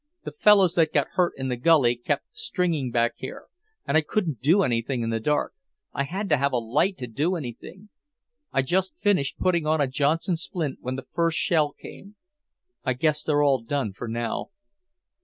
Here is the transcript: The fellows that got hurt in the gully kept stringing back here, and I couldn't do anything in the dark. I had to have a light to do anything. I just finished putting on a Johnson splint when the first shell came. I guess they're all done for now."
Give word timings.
The 0.23 0.31
fellows 0.31 0.73
that 0.73 0.93
got 0.93 1.09
hurt 1.09 1.33
in 1.37 1.49
the 1.49 1.55
gully 1.55 1.95
kept 1.95 2.23
stringing 2.31 2.89
back 2.89 3.13
here, 3.17 3.45
and 3.85 3.95
I 3.95 4.01
couldn't 4.01 4.41
do 4.41 4.63
anything 4.63 5.03
in 5.03 5.11
the 5.11 5.19
dark. 5.19 5.53
I 5.93 6.05
had 6.05 6.27
to 6.29 6.37
have 6.37 6.51
a 6.51 6.57
light 6.57 6.97
to 6.97 7.05
do 7.05 7.35
anything. 7.35 7.89
I 8.51 8.63
just 8.63 8.95
finished 8.99 9.37
putting 9.37 9.67
on 9.67 9.79
a 9.79 9.85
Johnson 9.85 10.37
splint 10.37 10.79
when 10.81 10.95
the 10.95 11.05
first 11.13 11.37
shell 11.37 11.73
came. 11.73 12.15
I 12.83 12.93
guess 12.93 13.23
they're 13.23 13.43
all 13.43 13.61
done 13.61 13.93
for 13.93 14.07
now." 14.07 14.47